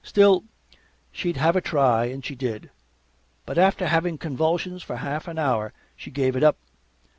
Still, 0.03 0.43
she'd 1.11 1.37
have 1.37 1.55
a 1.55 1.61
try, 1.61 2.05
and 2.05 2.25
she 2.25 2.33
did. 2.33 2.71
But 3.45 3.59
after 3.59 3.85
having 3.85 4.17
convulsions 4.17 4.81
for 4.81 4.95
half 4.95 5.27
an 5.27 5.37
hour, 5.37 5.73
she 5.95 6.09
gave 6.09 6.35
it 6.35 6.41
up. 6.43 6.57